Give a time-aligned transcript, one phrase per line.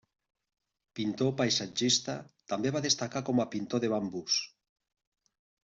[0.99, 2.15] Pintor paisatgista,
[2.55, 4.43] també va destacar com a pintor de bambús.